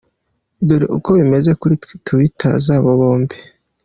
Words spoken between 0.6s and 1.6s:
Dore uko bimeze